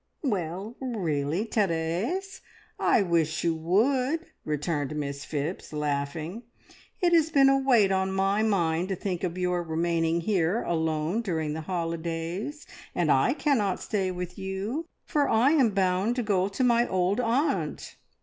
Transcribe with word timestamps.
"Well, 0.23 0.75
really, 0.81 1.43
Therese, 1.43 2.41
I 2.79 3.03
wish 3.03 3.43
you 3.43 3.53
would!" 3.53 4.25
returned 4.43 4.95
Miss 4.95 5.23
Phipps, 5.25 5.71
laughing. 5.71 6.41
"It 7.01 7.13
has 7.13 7.29
been 7.29 7.49
a 7.49 7.59
weight 7.59 7.91
on 7.91 8.11
my 8.11 8.41
mind 8.41 8.89
to 8.89 8.95
think 8.95 9.23
of 9.23 9.37
your 9.37 9.61
remaining 9.61 10.21
here 10.21 10.63
alone 10.63 11.21
during 11.21 11.53
the 11.53 11.61
holidays; 11.61 12.65
and 12.95 13.11
I 13.11 13.33
cannot 13.35 13.79
stay 13.79 14.09
with 14.09 14.39
you, 14.39 14.87
for 15.05 15.29
I 15.29 15.51
am 15.51 15.69
bound 15.69 16.15
to 16.15 16.23
go 16.23 16.47
to 16.47 16.63
my 16.63 16.87
old 16.87 17.19
aunt. 17.19 17.95